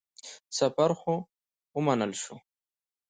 [0.57, 1.13] سفر خو
[1.75, 2.35] ومنل شو.